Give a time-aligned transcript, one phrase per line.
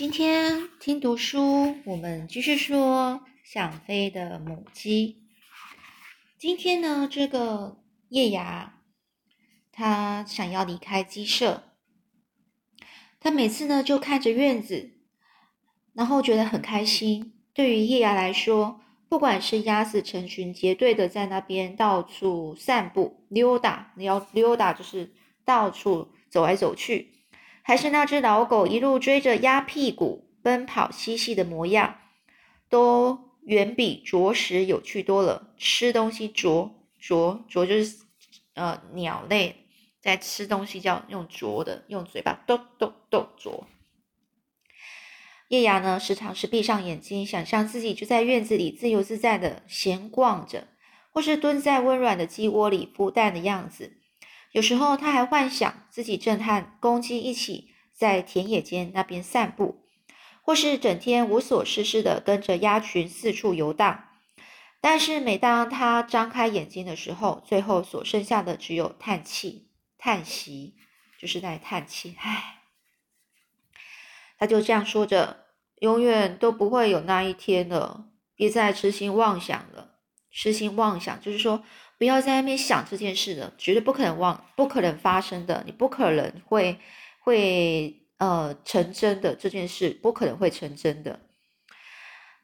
[0.00, 5.26] 今天听读书，我们继续说想飞的母鸡。
[6.38, 8.80] 今天呢，这个叶芽，
[9.70, 11.74] 它想要离开鸡舍，
[13.20, 14.92] 它每次呢就看着院子，
[15.92, 17.34] 然后觉得很开心。
[17.52, 25.12] 对于叶芽来说，不管是鸭子成群结队的在那边到处散步溜达，你要溜达就是
[25.44, 27.19] 到处走来走去。
[27.70, 31.98] 还是那只老狗一路追着鸭屁股奔跑嬉戏的模样，
[32.68, 35.54] 都远比啄食有趣多了。
[35.56, 37.98] 吃东西啄啄啄就是
[38.54, 39.68] 呃鸟类
[40.00, 43.68] 在吃东西叫用啄的，用嘴巴咚咚咚啄。
[45.46, 50.66] 叶芽呢，时常是闭上眼睛，想象自己就在院子里自由自在的闲逛着，
[51.12, 53.99] 或是蹲在温软的鸡窝里孵蛋的样子。
[54.52, 59.84] 有时候他还幻想自己正和公鸡一起在田野间那边散步，
[60.42, 64.08] 或是整天无所事事的跟着鸭群四处游荡。
[64.80, 70.74] 但是每当他张开眼睛的时候，最后所剩下的只有叹气、叹息，
[71.16, 72.16] 就是在叹气。
[72.18, 72.62] 唉，
[74.36, 75.46] 他就这样说着
[75.78, 79.98] ：“永远都不会有那一天了，别再痴心妄想了。
[80.32, 81.62] 痴心妄想就是说。”
[82.00, 86.80] 不要在那边想这件事了，绝对不可能忘，不可能发生的，你不可能会
[87.18, 91.20] 会呃成真的这件事，不可能会成真的。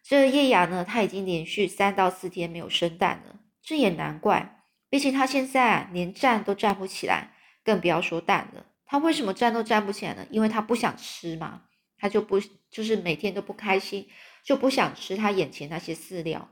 [0.03, 7.33] 这叶芽呢，它已经连续三到四天没有生蛋了，这也难怪，毕竟它现在连站都站不起来，
[7.65, 8.67] 更不要说蛋了。
[8.85, 10.27] 它为什么站都站不起来呢？
[10.31, 11.63] 因为它不想吃嘛，
[11.97, 12.39] 它就不
[12.71, 14.07] 就是每天都不开心，
[14.45, 16.47] 就不想吃它眼前那些饲料。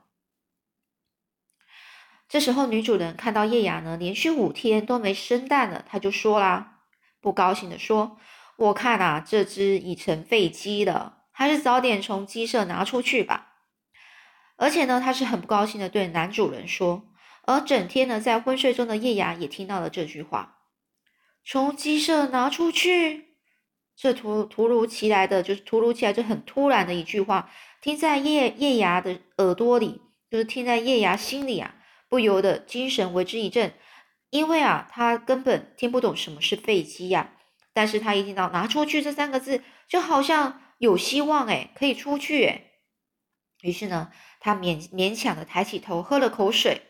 [2.28, 6.80] 这时候，女主人看到叶芽呢，连续五天都没生蛋了，她就说啦，
[7.20, 8.18] 不高兴的说
[8.56, 13.52] ：“我看啊，这只已成废鸡了，还是早点从鸡舍拿出去吧。”
[14.56, 17.04] 而且呢，她是很不高兴的对男主人说。
[17.46, 20.60] 而整天呢在昏睡中的叶芽也听到了这句话
[21.44, 23.34] ：“从鸡舍拿出去。”
[23.94, 27.50] 这突突如其来的，就是突如其来就很突然的一句话，
[27.82, 31.74] 听在叶叶芽的耳朵里，就是听在叶芽心里啊。
[32.14, 33.74] 不由得精神为之一振，
[34.30, 37.32] 因为啊，他根本听不懂什么是废鸡呀。
[37.72, 42.70] 但是他一听到“拿出去”这三个字，就好像有希望哎，可以出去哎。
[43.62, 46.82] 于是呢，他勉勉强的抬起头，喝了口水。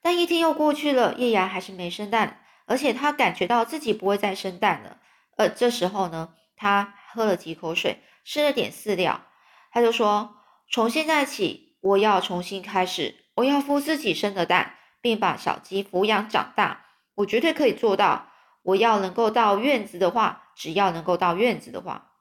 [0.00, 5.02] 但一天又过去了，叶芽还是没生蛋，而且他感觉到自己不会再生蛋了。
[5.36, 9.26] 呃，这时候呢，他喝了几口水，吃了点饲料，
[9.70, 10.36] 他就说
[10.72, 16.86] ：“从现在起，我要重新开始。”我要孵自己生的蛋，并把小鸡抚养长大。
[17.14, 18.28] 我绝对可以做到。
[18.62, 22.12] 我要能够到院子的话，只要能够到院子的话，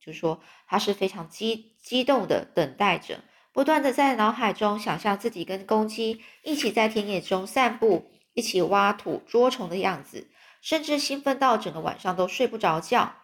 [0.00, 3.20] 就说他是非常激激动的等待着，
[3.52, 10.30] 不断的在脑海中想象自己跟公鸡一起在田野中散步，一起挖土捉虫的样子，
[10.62, 13.16] 甚至兴奋到整个晚上都睡不着觉。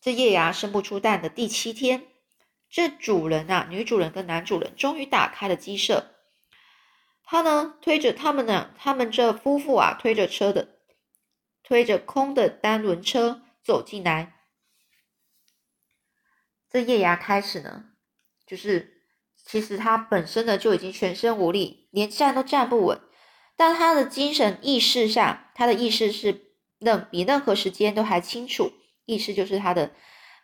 [0.00, 2.11] 这叶芽生不出蛋的第七天。
[2.72, 6.14] 这主人啊，女主人跟男主人终于打开了鸡舍。
[7.22, 10.76] 他呢推着他们呢，他们这夫妇啊推着车的，
[11.62, 14.36] 推着空的单轮车走进来。
[16.70, 17.90] 这叶芽开始呢，
[18.46, 19.02] 就是
[19.36, 22.98] 其实他本身呢就已经全身无力，连站都站不稳。
[23.54, 28.72] 但他的精神意识下，他的意识是任比任何时间都还清楚。
[29.04, 29.92] 意识就是他的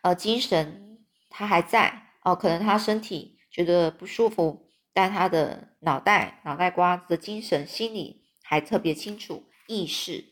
[0.02, 2.04] 呃精神，他还在。
[2.24, 10.24] 哦，可能他身体觉得不舒服，但他的脑袋、脑袋瓜子的精神、心理还特别清楚，意识，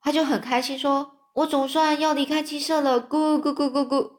[0.00, 4.12] 他就很开心，说：“我总算要离开鸡舍了。”咕咕咕咕咕。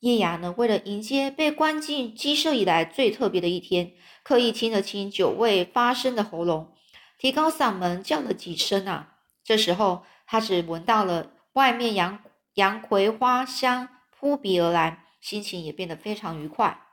[0.00, 6.74] 叶芽呢，为了迎接被关进鸡舍以来最特别的一天，刻意清了清久未发声的喉咙，
[7.18, 9.14] 提高嗓门叫了几声啊。
[9.42, 12.22] 这时候，他只闻到了外面洋
[12.54, 15.05] 洋葵花香扑鼻而来。
[15.26, 16.86] 心情也变得非常愉快。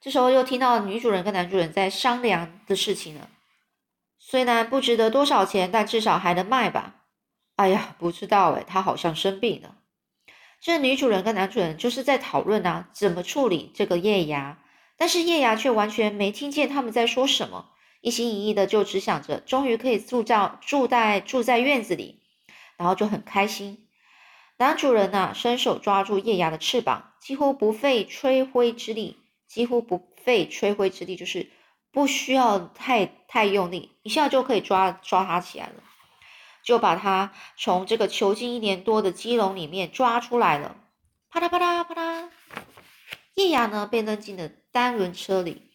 [0.00, 3.28] 这时候又听到女主人跟男主人在商量的事情了。
[4.18, 7.02] 虽然不值得多少钱，但至少还能卖吧？
[7.56, 9.76] 哎呀，不知道哎，他好像生病了。
[10.58, 14.58] 这女主人跟男主人就是在讨论啊，怎么处理这个叶芽。
[14.96, 22.22] 但是叶芽却完全没听见他们在说什么，一心一意的就只想着终于可以住在住在住在院子里，
[22.78, 23.85] 然后就很开心。
[24.58, 31.50] 男主人呐，伸手抓住叶芽的翅膀，几乎不费吹灰之力，几乎不费吹灰之力，就是
[31.92, 35.74] 不需要太太用力，一下就可以抓抓它起来了。
[36.64, 40.76] 就把它从这个囚禁一年多的鸡笼里面抓出来了。
[41.30, 42.28] 啪嗒啪嗒啪嗒，
[43.34, 45.70] 叶芽呢被扔进了单轮车里。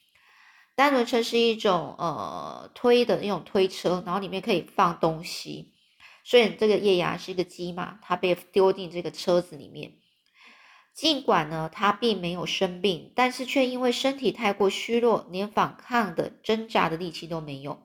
[0.75, 5.70] 单轮车是一种呃推的那种推车，然后里面可以放东西。
[6.31, 9.95] 所以这个叶芽是一个鸡嘛，它被丢进这个车子里面。
[10.93, 17.83] 尽管呢，它并没有生病，但是却因为身体太过虚弱，连反抗的挣扎的力气都没有。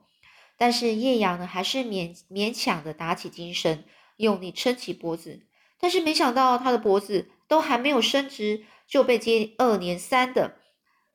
[0.57, 3.83] 但是叶芽呢，还是勉勉强的打起精神，
[4.15, 5.41] 用力撑起脖子。
[5.77, 10.59] 但是没想到，他的脖子都还没有伸直，就被接二连三的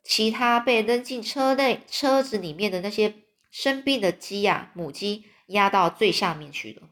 [0.04, 3.14] 其他被扔进车内车子里面的那些
[3.50, 6.90] 生病的鸡呀，母鸡压到最下面去了。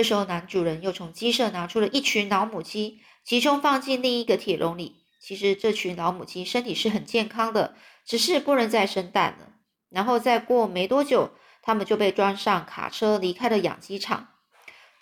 [0.00, 3.02] 这时候，男主人又从鸡舍拿出了一群老母鸡。
[3.22, 5.04] 集中放进另一个铁笼里。
[5.20, 7.74] 其实这群老母鸡身体是很健康的，
[8.06, 9.52] 只是不能再生蛋了。
[9.90, 14.28] 然后再过没多久，它们就被装上卡车离开了养鸡场。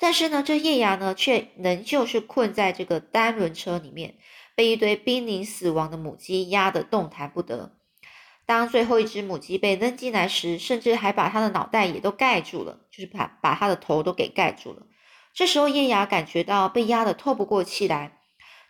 [0.00, 4.16] 但是呢，这叶芽呢却仍旧是困在这个单轮车里面，
[4.56, 7.76] 被一堆濒临死亡的母鸡压得动弹不得。
[8.44, 14.86] 当最后一只母鸡被扔进来时，甚至还把它的脑袋也都盖住了，就是把把它的头都给盖住了。
[15.38, 18.18] 这时候，叶芽感觉到被压得透不过气来，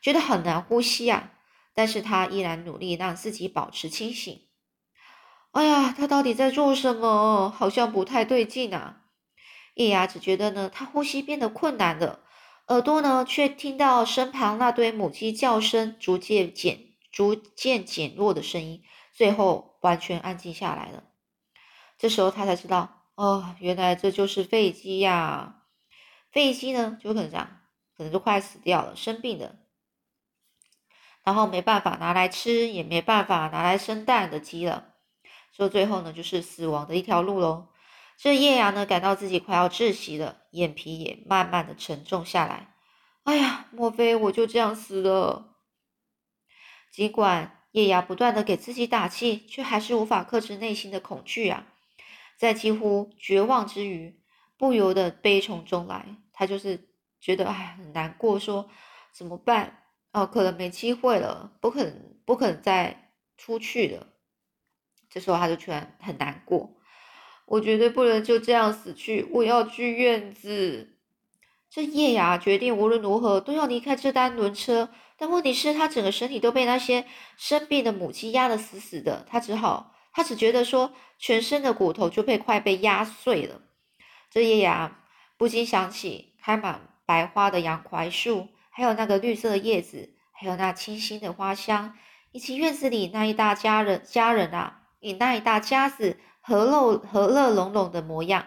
[0.02, 1.32] 觉得很难呼吸啊！
[1.72, 4.42] 但是他依然努力让自己保持清醒。
[5.52, 7.48] 哎呀，他到底在做什么？
[7.48, 9.04] 好像不太对劲啊！
[9.76, 12.20] 叶芽只觉得呢，他呼吸变得困难了，
[12.66, 16.78] 耳朵呢却听到身旁那堆母鸡叫声逐渐减、
[17.10, 18.82] 逐渐减弱的声音，
[19.14, 21.04] 最后完全安静下来了。
[21.96, 25.54] 这时候他才知道，哦，原来这就是废鸡呀！
[26.38, 27.62] 废鸡呢，就可能这样，
[27.96, 29.58] 可能就快死掉了，生病的，
[31.24, 34.94] 然后没办法拿来吃，也没办法拿来生蛋的鸡了，
[35.50, 37.70] 所以最后呢，就是死亡的一条路喽。
[38.16, 42.72] 这叶芽呢，感到自己快要窒息了，眼皮也慢慢的沉重下来。
[43.24, 45.56] 哎呀，莫非我就这样死了？
[46.92, 51.66] 尽管叶芽不断的给自己打气，却还是无法克制内心的恐惧啊，
[52.36, 54.16] 在几乎绝望之余。
[54.56, 56.88] 不由得悲从中来，他就是
[57.20, 58.70] 觉得哎很难过，说
[59.10, 59.82] 怎么办？
[60.12, 64.06] 哦，可能没机会了，不可能，不可能再出去了。
[65.10, 66.76] 这时候他就突然很难过，
[67.46, 70.94] 我绝对不能就这样死去，我要去院子。
[71.68, 77.04] 这叶芽决定无论如何都要离开这单轮车，但问题是，他整个身体都被那些
[77.36, 83.60] 生病的母鸡压得死死的，他只好，他只觉得说全身的骨头就被快被压碎了。
[84.30, 85.04] 这叶芽
[85.36, 91.96] 不禁想起开满白花的洋槐树，还有那个绿色的叶子，还有那清新的花香，
[92.32, 98.46] 以及院子里那一大家人家人啊，你那一大家子和乐和乐融融的模样。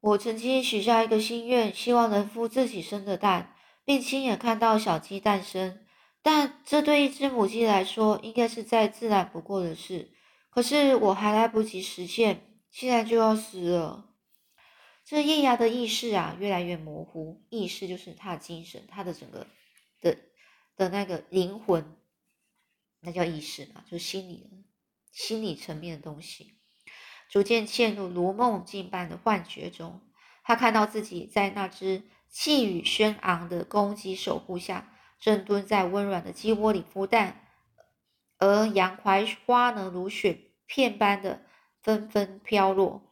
[0.00, 3.54] 我曾经许下一个心愿，希望能孵自己生的蛋，
[3.84, 5.80] 并亲眼看到小鸡诞生。
[6.22, 10.10] 但这对一只母鸡来说，应该是再自然不过的事。
[10.50, 14.07] 可是我还来不及实现，现在就要死了。
[15.08, 17.42] 这叶芽的意识啊，越来越模糊。
[17.48, 19.46] 意识就是他的精神，他的整个
[20.02, 20.18] 的
[20.76, 21.96] 的那个灵魂，
[23.00, 24.66] 那叫意识嘛，就是心理
[25.10, 26.58] 心理层面的东西，
[27.30, 30.02] 逐渐陷入如梦境般的幻觉中。
[30.44, 37.46] 他看到自己在那只气宇轩昂的公鸡守护下，正蹲在温暖的鸡窝里孵蛋，
[38.36, 41.46] 而杨槐花呢，如雪片般的
[41.80, 43.07] 纷纷飘落。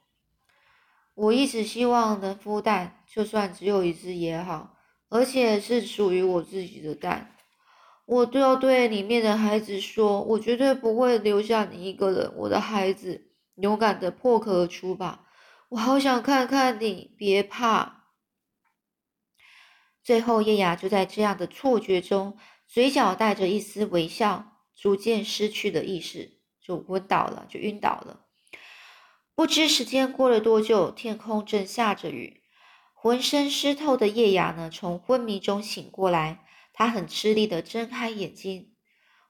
[1.16, 4.76] 我一直希望能孵蛋，就算只有一只也好，
[5.08, 7.34] 而且是属于我自己的蛋。
[8.04, 15.26] 我都要对里面的孩子说，我绝对不会留下你一个人，我的孩子，勇敢的破壳而出吧！
[15.70, 18.04] 我好想看看你，别怕。
[20.04, 28.25] 最后，叶雅就在这样的错觉中，嘴角带着一丝微笑，逐渐失去了意识，就昏倒了，就晕倒了。
[29.36, 32.42] 不知时间过了多久，天空正下着雨，
[32.94, 36.46] 浑身湿透的叶芽呢，从昏迷中醒过来。
[36.72, 38.72] 他很吃力的睁开眼睛：“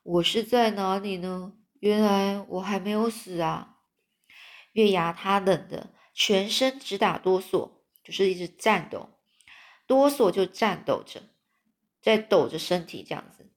[0.05, 1.55] 我是在哪里呢？
[1.81, 3.79] 原来我还没有死啊！”
[4.75, 7.73] 月牙他冷的全身直打哆嗦，
[8.05, 9.09] 就是一直颤抖，
[9.89, 11.23] 哆嗦就颤抖着，
[12.01, 13.53] 在抖着身体这样子。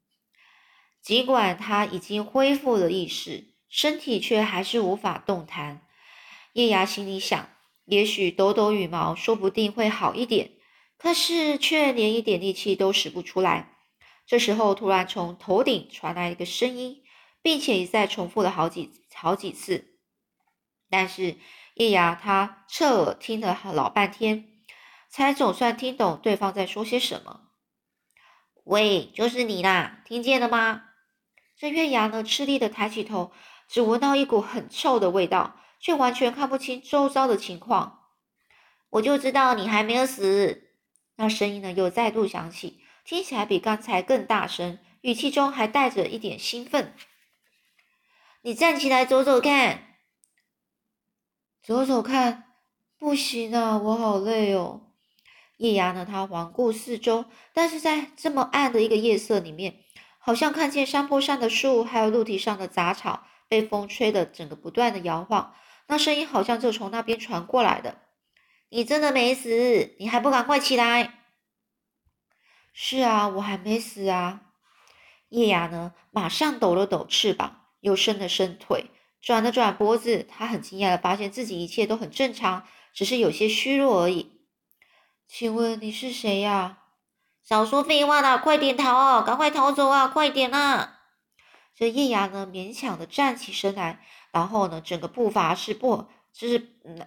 [1.03, 5.85] 尽管他已经恢复了意识，身体却还是无法动弹。
[6.53, 7.49] 叶芽心里想：
[7.85, 10.51] 也许抖抖羽毛，说不定会好一点。
[10.97, 13.77] 可是却连一点力气都使不出来。
[14.27, 17.03] 这时候，突然从头顶传来一个声音，
[17.41, 19.97] 并且一再重复了好几好几次。
[20.89, 21.37] 但是
[21.75, 24.49] 叶芽他侧耳听了老半天，
[25.09, 27.43] 才总算听懂对方在说些什么。
[28.65, 30.83] 喂，就是你啦，听见了吗？
[31.57, 33.31] 这月牙呢，吃力的抬起头，
[33.67, 38.01] 只闻到一股很臭的味道，却完全看不清周遭的情况。
[38.91, 40.69] 我就知道你还没有死。
[41.15, 46.93] 那声音呢，又再度响起，听起来比刚才更大声，语气中还带着一点兴奋。
[48.41, 49.95] 你站起来走走看，
[51.61, 52.45] 走走看，
[52.97, 54.87] 不行啊，我好累哦。
[55.57, 56.05] 叶芽呢？
[56.05, 59.83] 他环顾四周，但是在这么暗的一个夜色里面，
[60.17, 65.53] 好像看见山坡上的树，还有陆地上的杂草被风吹得整个不断的摇晃。
[65.89, 67.97] 那声音好像就从那边传过来的。
[68.69, 69.95] 你真的没死？
[69.97, 71.15] 你还不赶快起来？
[72.71, 74.41] 是啊，我还没死啊。
[75.29, 75.93] 叶芽呢？
[76.11, 80.23] 马上抖了抖翅膀，又伸了伸腿，转了转脖子。
[80.29, 84.43] 他很惊讶的发现自己一切都很正常，只是有些虚弱而已。
[85.27, 86.83] 请问你是谁呀？
[87.43, 89.23] 少说废话了，快点逃啊！
[89.23, 90.07] 赶快逃走啊！
[90.07, 90.99] 快点啊！
[91.73, 96.59] 这叶芽呢，勉强的站起身来，然后呢，整个步伐是不，就是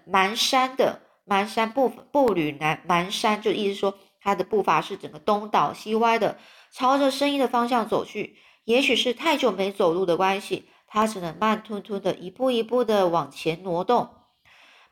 [0.09, 6.38] 蹒跚的，蹒跚步步履蹒蹒跚，就意思说他的步伐是整个东倒西歪的，
[6.73, 8.37] 朝着声音的方向走去。
[8.64, 14.11] 也许是太久没走路的关系，他只能慢吞吞的一步一步的往前挪动。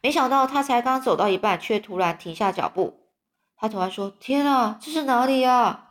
[0.03, 3.09] 没想到他才刚走到一半，却突然停下脚步。
[3.57, 5.91] 他突然说：“天啊，这是哪里呀？”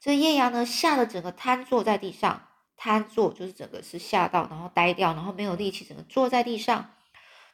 [0.00, 2.42] 这叶阳呢，吓得整个瘫坐在地上，
[2.84, 6.90] 瘫坐就是整个是吓到，然后呆掉，然后没有力气，整个坐在地上。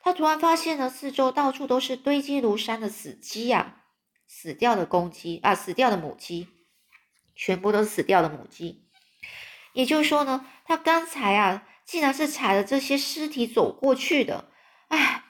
[0.00, 3.82] 他突然发现呢四周到处都是堆积如山的死鸡呀，
[4.26, 6.48] 死掉的公鸡啊，死掉的母鸡，
[7.36, 8.88] 全部都是死掉的母鸡。
[9.72, 14.50] 也就是说呢，他刚才啊，竟然是踩着这些尸体走过去的。
[14.88, 15.22] 哎，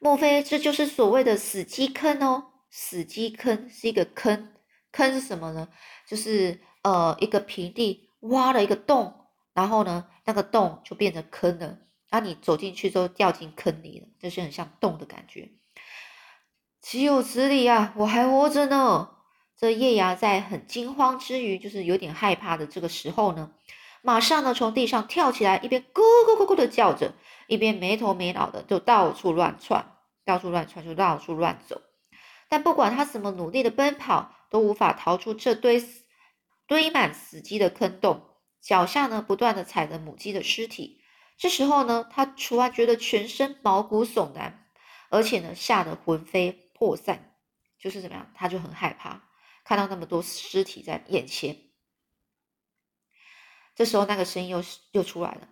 [0.00, 2.46] 莫非这就是所谓的死鸡坑哦？
[2.70, 4.52] 死鸡坑是一个坑，
[4.90, 5.68] 坑是什么呢？
[6.08, 9.27] 就是呃一个平地挖了一个洞，
[9.58, 15.50] 然后呢那个洞就变成坑了，然后你走进去之后掉进坑里了，就是很像洞的感觉。
[16.80, 17.92] 岂有此理啊！
[17.96, 19.16] 我还活着呢！
[19.56, 23.50] 这叶芽在很惊慌之余，就是有点害怕的这个时候呢，
[24.00, 27.14] 马上呢从地上跳起来，一边咕咕咕咕的叫着，
[27.48, 31.82] 一边没头没脑的就到处乱窜，到处乱窜就到处乱走。
[32.48, 35.82] 但不管他怎么努力的奔跑，都无法逃出这堆
[36.68, 38.27] 堆满死鸡的坑洞。
[38.60, 41.00] 脚下呢，不断的踩着母鸡的尸体。
[41.36, 44.66] 这时候呢，他突然觉得全身毛骨悚然，
[45.10, 47.36] 而且呢，吓得魂飞魄散。
[47.78, 49.22] 就是怎么样，他就很害怕，
[49.64, 51.56] 看到那么多尸体在眼前。
[53.74, 55.48] 这时候，那个声音又又出来了：“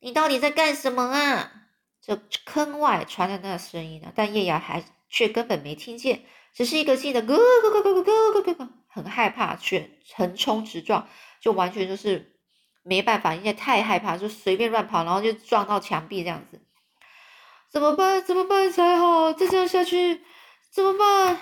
[0.00, 1.68] 你到底在干什么啊？”
[2.02, 4.84] 这坑外传来那声音呢，但叶芽还。
[5.12, 6.24] 却根本没听见，
[6.54, 11.08] 只是一个劲的咯咯咯咯咯咯咯咯，很害怕，却横冲直撞，
[11.40, 12.36] 就完全就是
[12.82, 16.60] 没办法，因为太害怕，就随便乱跑，然后就撞到墙壁这样子。
[17.70, 18.22] 怎么办？
[18.22, 19.32] 怎么办才好？
[19.32, 20.22] 再这样下去
[20.70, 21.40] 怎么办？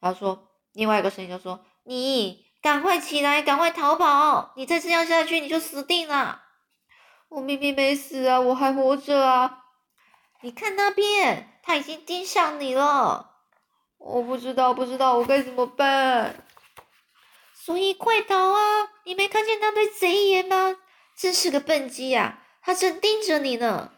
[0.00, 4.52] 他说，另外一个声音就说：“你赶快起来，赶快逃跑！
[4.56, 6.42] 你再这样下去，你就死定了。
[7.28, 9.64] 我明明没死啊，我还活着啊！
[10.42, 13.36] 你看那边。”他已经盯上你了，
[13.96, 16.44] 我不知道，不知道我该怎么办。
[17.64, 18.90] 所以快逃啊！
[19.06, 20.76] 你没看见那对贼眼吗？
[21.16, 22.42] 真是个笨鸡呀！
[22.60, 23.92] 他正盯着你呢。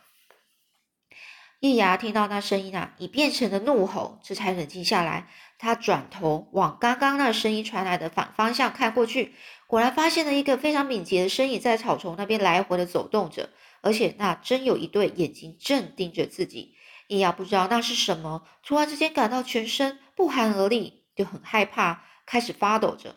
[1.58, 5.28] 叶芽听到那声音啊，已变成了怒吼，这才冷静下来。
[5.58, 9.34] 他转头往刚刚那声音传来的反方向看过去，
[9.66, 16.76] 果然发现了一个非常敏捷的身影在草丛那边来回的走动着，而且那真有一对眼睛正盯着自己。
[17.08, 23.16] 叶芽不知道那是什么，突然之间感到全身不寒而栗，就很害怕，开始发抖着。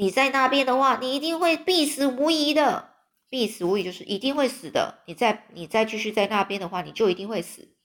[0.00, 2.94] 你在那边的话，你一定会必死无疑的，
[3.28, 5.02] 必死无疑就是一定会死的。
[5.06, 7.76] 你再你再继续在那边的话，你就一定会死。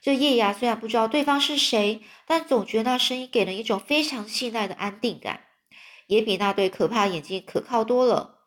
[0.00, 5.40] 这叶芽虽然不知道对方是谁，但总觉得那声音给人一种非常信赖的安定感，
[6.06, 8.38] 也比那对可怕眼睛可靠多了。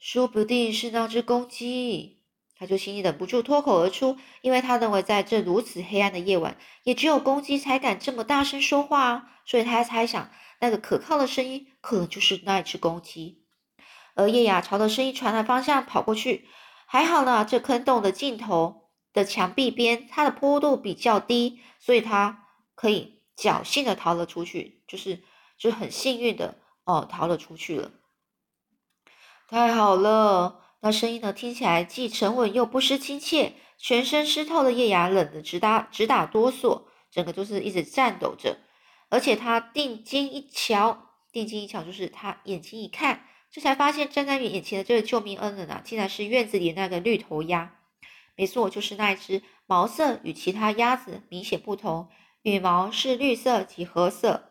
[0.00, 2.18] 说不定是那只公鸡。
[2.58, 10.30] 他就心里忍不住脱口而出，因为他认为在这如此黑暗的夜晚，也只有公鸡才敢这么大声说话啊，所以他猜想
[10.62, 13.42] 那个可靠的声音可能就是那一只公鸡。
[14.14, 16.48] 而叶雅朝着声音传来方向跑过去，
[16.86, 25.24] 还好呢，这坑洞的尽头的墙壁边，它的坡度比较低，所以它可以侥幸的逃了出去，就是
[25.58, 27.90] 就是很幸运的哦，逃了出去了。
[29.48, 30.60] 太好了。
[30.84, 38.58] 那声音呢，听起来既沉稳又不失亲切，全身湿透的叶芽冷得直打直打哆嗦，整个就是一直颤抖着。
[39.12, 47.76] 而且他定睛一瞧，定睛一瞧，就是他眼睛一看，这才发现站在你眼前的这个救命恩人啊，竟然是院子里那个绿头鸭。
[48.36, 52.08] 没错，就是那一只毛色与其他鸭子明显不同，
[52.40, 54.48] 羽毛是绿色及褐色。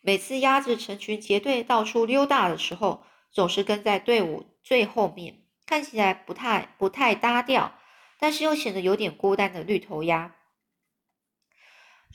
[0.00, 7.78] 每次鸭子成群结队到处溜达的时候，总是跟在队伍最后面，看起来不太不太搭调，
[8.18, 10.34] 但是又显得有点孤单的绿头鸭。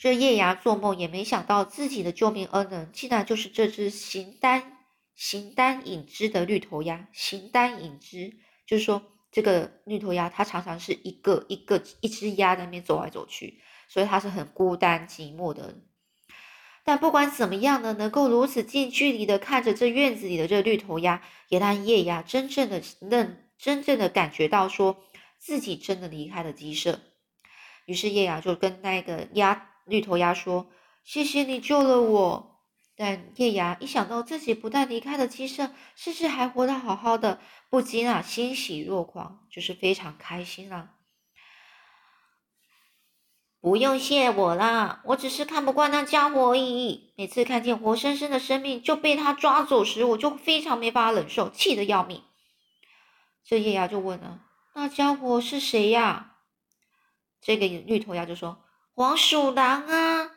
[0.03, 4.79] 这叶芽做梦也没想到，自己的救命恩人竟然就是这只形单
[5.15, 7.07] 形单影只的绿头鸭。
[7.13, 8.35] 形单影只
[8.67, 9.01] 就是说。
[9.31, 15.73] 这个绿头鸭，它常常是一个一个一只鸭在那边走来走去，所以它是很孤单寂寞的。
[16.83, 25.03] 但不管怎么样呢，能够如此近距离的看着这院子里的这绿头鸭，也让叶芽真正的认真正的感觉到说
[25.39, 26.99] 自己真的离开了鸡舍。
[27.87, 30.69] 于是叶芽就跟那个鸭绿头鸭说
[31.03, 32.61] ：“谢谢你救了我。”
[32.95, 40.91] 但叶芽一想到自己不但离开了鸡舍，甚至还活得好好的，不禁啊欣喜若狂，就是非常开心了。
[43.59, 47.13] 不用谢我啦，我只是看不惯那家伙而已。
[47.15, 52.23] 每次看见活生生的生命就被他抓走时，我就非常没办法忍受，气得要命。
[53.43, 54.41] 这叶芽就问了
[54.75, 56.35] ：“那家伙是谁呀？”
[57.41, 58.62] 这个绿头鸭就说
[58.93, 60.31] ：“黄鼠狼啊。”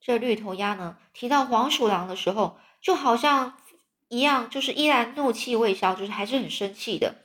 [0.00, 3.56] 这绿头鸭呢，提到黄鼠狼的时候，就好像
[4.08, 7.24] 一样，就是依然怒气未消，就是还是很生气的，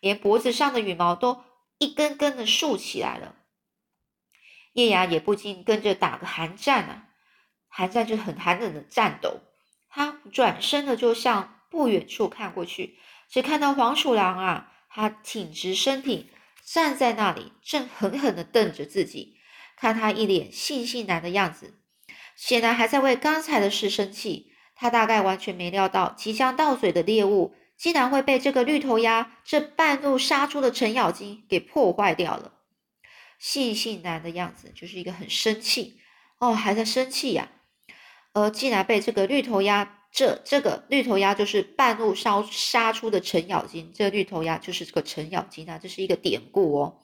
[0.00, 1.42] 连脖子上的羽毛都
[1.78, 3.34] 一根根的竖起来了。
[4.74, 7.08] 叶芽也不禁跟着打个寒战啊，
[7.68, 9.40] 寒战就很寒冷的颤抖。
[9.88, 16.30] 他转身的就向不远处看过去，只看到黄鼠狼啊，他挺直身体
[16.64, 19.36] 站在那里，正狠狠的瞪着自己，
[19.82, 21.74] 看他一脸悻悻然的样子。
[22.36, 32.52] 显然还在为刚才的事生气，他大概完全没料到即将到嘴的猎物竟然会被这个绿头鸭这半路杀出的程咬金给破坏掉了。
[33.40, 35.98] 悻悻然的样子就是一个很生气
[36.38, 37.50] 哦，还在生气呀，
[38.32, 47.01] 而竟然被这个绿头鸭这这个绿头鸭就是半路杀杀出的程咬金，这绿头鸭就是这个程咬金啊，这是一个典故哦。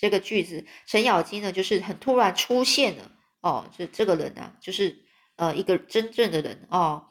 [0.00, 3.10] 这个句子程咬金呢，就是很突然出现了。
[3.40, 5.04] 哦，这这个人啊，就是
[5.36, 7.04] 呃一个真正的人哦。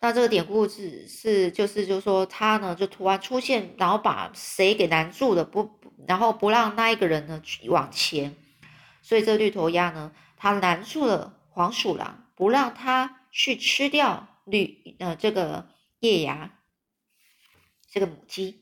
[0.00, 8.36] 那这个典故是是就是就是说他呢就突然出现，然后把谁给拦住了，不然后不让那一个人呢去往前。
[9.00, 15.68] 所以这绿头鸭呢，它拦住了黄鼠狼，不让它去吃掉绿呃这个
[16.00, 16.58] 叶芽
[17.90, 18.61] 这个母鸡。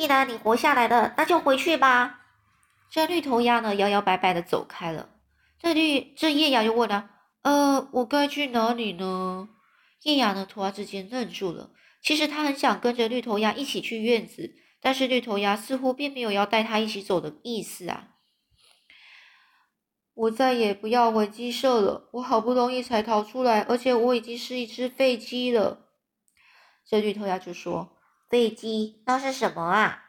[0.00, 2.22] 既然你活下来了，那就回去吧。
[2.88, 5.10] 这绿头鸭呢，摇摇摆摆的走开了。
[5.58, 7.10] 这绿这叶芽就问了
[7.44, 9.50] ：“呃，我该去哪里呢？”
[10.04, 11.72] 叶芽呢，突然之间愣住了。
[12.02, 18.14] 其实他很想跟着绿头鸭一起去院子，但是绿头鸭似乎并没有要带他一起走的意思啊。
[20.14, 22.08] 我再也不要回鸡舍了。
[22.14, 25.90] 我好不容易才逃出来，而且我已经是一只废鸡了。
[26.86, 27.98] 这绿头鸭就说
[28.30, 30.04] ：“飞机那是什么啊？”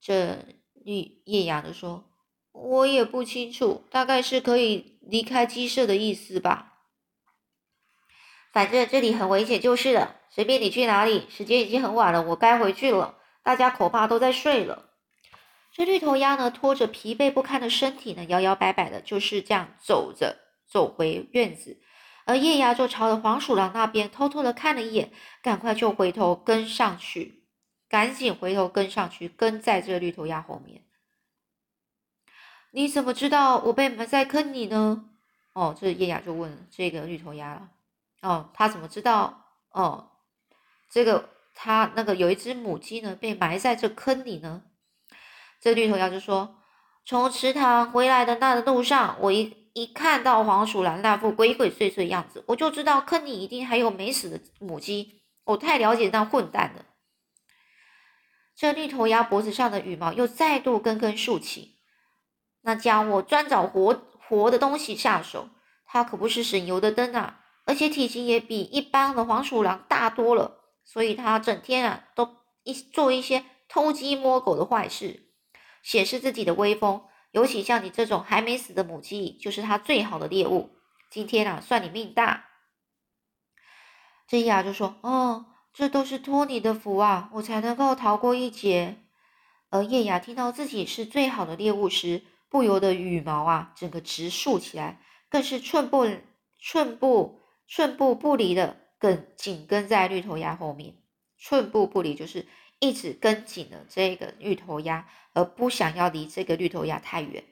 [0.00, 0.54] 这。
[0.86, 2.04] 绿叶芽的说
[2.54, 6.74] ：“我也不清楚，大概是可以离开鸡舍的意思吧。
[8.52, 10.20] 反正这里很危险就是了。
[10.30, 13.18] 随便你去哪里，时间已经很晚了，我该回去了。
[13.42, 14.90] 大家恐怕都在睡了。”
[15.74, 20.36] 这绿头鸭呢，拖着疲惫不堪的身体呢，摇摇摆摆的，就是这样走着
[20.68, 21.82] 走回院子。
[22.26, 25.10] 而叶芽就朝着黄鼠狼那边偷偷的看了一眼，
[25.40, 27.44] 赶快就回头跟上去。
[27.88, 30.82] 赶紧回头跟上去，跟在这绿头鸭后面。
[32.72, 35.04] 你怎么知道我被埋在坑里呢？
[35.52, 37.68] 哦，这叶雅就问这个绿头鸭了。
[38.22, 39.44] 哦，他怎么知道？
[39.70, 40.10] 哦，
[40.90, 44.64] 这个他那个有一只母鸡呢，被埋在这坑里呢。
[45.60, 46.58] 这绿头鸭就说
[47.06, 55.20] ：“从池塘回来的那的路上，我一一看到黄鼠狼那副鬼鬼祟祟的样子，我就知道坑里一定还有没死的母鸡。
[55.44, 56.86] 我太了解那混蛋了。”
[58.56, 61.76] 这绿头鸭脖子上的羽毛又再度根根竖起，
[62.62, 65.50] 那家伙专找活活的东西下手，
[65.84, 67.40] 他可不是省油的灯啊！
[67.66, 75.28] 而且体型也比一般的黄鼠狼大多了，所以他整天啊都一做一些偷鸡摸狗的坏事，
[75.82, 77.02] 显示自己的威风。
[77.36, 80.70] 尤其像你这种还没死的母鸡，就是它最好的猎物。
[81.10, 82.46] 今天啊，算你命大。
[84.26, 85.44] 这亚就说：“哦。”
[85.74, 89.04] 这都是托你的福啊，我才能够逃过一劫。
[89.68, 96.08] 而叶雅听到自己是最好的猎物时，不由得羽毛啊整个直竖起来，更是寸步
[96.58, 100.94] 寸步寸步不离的跟紧跟在绿头鸭后面。
[101.38, 107.44] 寸步不离就是一直跟紧了这个绿头鸭，而不想要离这个绿头鸭太远。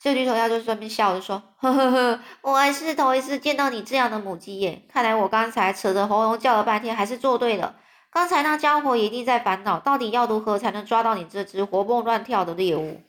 [0.00, 4.82] 这绿头鸭就顺便笑着说：“呵呵呵，我还是头一次见到你这样的母鸡耶！
[4.88, 7.76] 看来我刚才扯着喉咙叫了半天，还是做对了。
[8.10, 13.02] 刚才那家伙一定在烦恼，到底要如何才能抓到你这只活蹦乱跳的猎物？”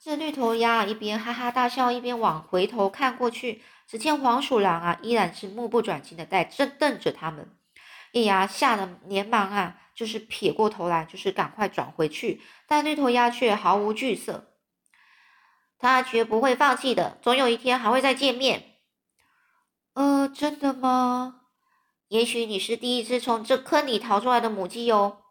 [0.00, 7.50] 这绿头鸭一边哈哈大笑，一边往回头看过去，只见黄鼠狼啊，依然是目不转睛的在正瞪着他们。
[8.18, 14.54] 叶牙吓得连忙啊，就是撇过头来，就是赶快转回去，但绿头鸭却毫无惧色。
[15.78, 18.74] 他绝不会放弃的，总有一天还会再见面。
[19.94, 21.42] 呃，真的吗？
[22.08, 25.22] 也许你是第一只从这坑里逃出来的母鸡哟。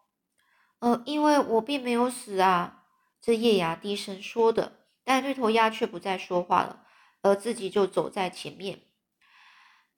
[0.80, 2.86] 呃，因为我并没有死啊。
[3.20, 6.84] 这叶芽低声说的，但绿头鸭却不再说话了，
[7.22, 8.84] 而自己就走在前面，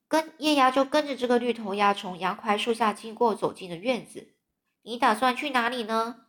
[0.10, 4.34] 跟叶芽就跟着这个绿头鸭从杨槐树下经过，走进了院子。
[4.82, 6.26] 你打算去哪里呢？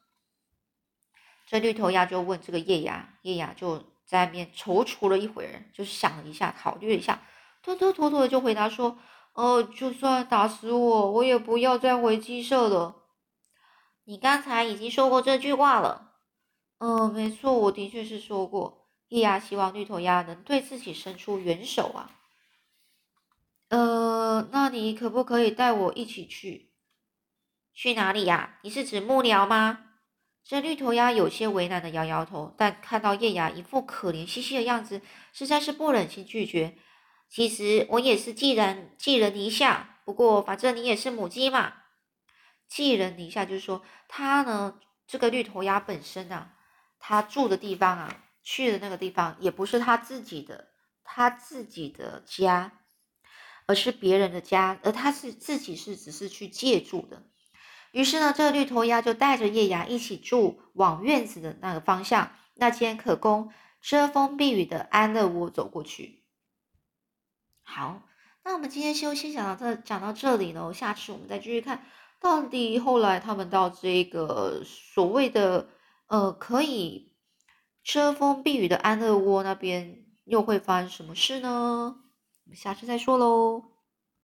[1.46, 3.90] 这绿头鸭就问这个叶芽，叶芽就。
[4.10, 7.22] 在那边踌躇了一会儿，就想了一下，考虑了一下，
[7.62, 8.98] 拖拖拖拖的就回答说
[9.34, 13.04] ：“呃，就算打死我，我也不要再回鸡舍了。”
[14.02, 16.14] 你刚才已经说过这句话了。
[16.78, 18.88] 嗯，没错，我的确是说过。
[19.10, 22.10] 叶芽希望绿头鸭能对自己伸出援手啊。
[23.70, 26.72] 呃，那你可不可以带我一起去？
[27.72, 28.58] 去哪里呀？
[28.62, 29.86] 你是指木僚吗？
[30.42, 35.02] 这绿头鸭有些为难的摇摇头，但看到叶芽一副可怜兮兮的样子，
[35.32, 36.76] 实在是不忍心拒绝。
[37.28, 41.74] 其实我也是寄人寄人篱下，不过反正你也是母鸡嘛。
[42.66, 46.56] 寄人篱下就是说，它呢，这个绿头鸭本身啊，
[46.98, 50.70] 它住的地方啊，去的那个地方也不是它自己的，
[51.04, 52.79] 它自己的家，
[53.70, 57.22] 而是别人的家，而他是自己是只是去借住的。
[57.92, 66.24] 于是呢，这个绿头鸭就带着叶芽一起住往院子的那个方向，那间可供遮风避雨的安乐窝走过去。
[67.62, 68.02] 好，
[68.42, 70.74] 那我们今天就先讲到这，讲到这里呢。
[70.74, 71.86] 下次我们再继续看，
[72.18, 75.68] 到底后来他们到这个所谓的
[76.08, 77.12] 呃可以
[77.84, 81.94] 遮风避雨的安乐窝那边，又会发生什么事呢？
[82.54, 83.69] 下次再说喽。